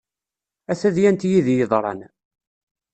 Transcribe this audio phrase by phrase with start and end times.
[0.71, 2.01] A tadyant yid-i yeḍran.